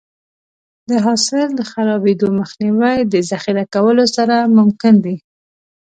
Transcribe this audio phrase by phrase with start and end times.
[0.89, 5.15] د حاصل د خرابېدو مخنیوی د ذخیره کولو سره ممکن دی.